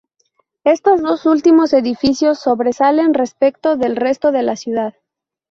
[0.63, 4.95] Estos dos últimos edificios sobresalen respecto del resto de la ciudad.